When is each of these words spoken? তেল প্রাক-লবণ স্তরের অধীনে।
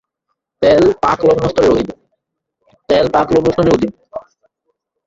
তেল 0.61 0.83
প্রাক-লবণ 1.01 1.45
স্তরের 1.49 1.71
অধীনে। 3.73 3.89